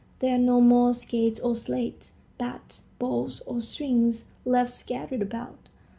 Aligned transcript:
There 0.17 0.33
are 0.33 0.37
no 0.39 0.61
more 0.61 0.95
skates 0.95 1.39
or 1.39 1.53
sleds, 1.53 2.13
bats, 2.39 2.85
balls, 2.97 3.41
or 3.41 3.61
strings 3.61 4.29
left 4.45 4.71
scattered 4.71 5.21
about. 5.21 5.69